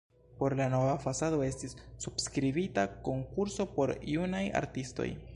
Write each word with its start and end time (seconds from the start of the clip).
Por 0.41 0.53
la 0.59 0.65
nova 0.73 0.93
fasado 1.01 1.41
estis 1.47 1.75
subskribita 2.05 2.85
konkurso 3.09 3.67
por 3.77 3.93
junaj 4.15 4.41
artistoj. 4.61 5.11